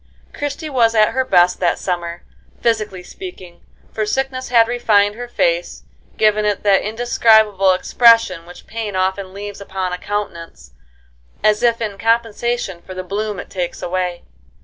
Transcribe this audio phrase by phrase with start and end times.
[0.33, 2.23] Christie was at her best that summer,
[2.59, 3.61] physically speaking,
[3.93, 5.83] for sickness had refined her face,
[6.17, 10.71] giving it that indescribable expression which pain often leaves upon a countenance
[11.43, 14.23] as if in compensation for the bloom it takes away.